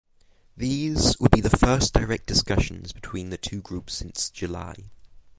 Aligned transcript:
These 0.57 1.15
would 1.19 1.29
be 1.29 1.41
the 1.41 1.55
first 1.55 1.93
direct 1.93 2.25
discussions 2.25 2.91
between 2.91 3.29
the 3.29 3.37
two 3.37 3.61
groups 3.61 3.93
since 3.93 4.31
July. 4.31 4.89